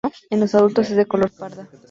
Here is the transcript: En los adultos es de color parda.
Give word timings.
En 0.31 0.39
los 0.39 0.55
adultos 0.55 0.89
es 0.89 0.97
de 0.97 1.05
color 1.05 1.29
parda. 1.29 1.69